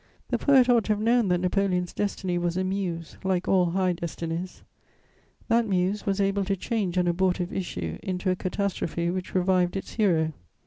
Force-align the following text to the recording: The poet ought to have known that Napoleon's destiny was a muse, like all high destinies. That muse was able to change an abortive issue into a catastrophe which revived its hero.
The 0.29 0.39
poet 0.39 0.67
ought 0.67 0.85
to 0.85 0.93
have 0.93 0.99
known 0.99 1.27
that 1.27 1.41
Napoleon's 1.41 1.93
destiny 1.93 2.39
was 2.39 2.57
a 2.57 2.63
muse, 2.63 3.17
like 3.23 3.47
all 3.47 3.67
high 3.67 3.93
destinies. 3.93 4.63
That 5.47 5.67
muse 5.67 6.07
was 6.07 6.19
able 6.19 6.43
to 6.45 6.55
change 6.57 6.97
an 6.97 7.07
abortive 7.07 7.53
issue 7.53 7.99
into 8.01 8.31
a 8.31 8.35
catastrophe 8.35 9.11
which 9.11 9.35
revived 9.35 9.77
its 9.77 9.93
hero. 9.93 10.33